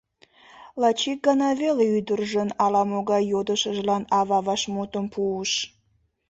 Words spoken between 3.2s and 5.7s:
йодышыжлан ава вашмутым пуыш.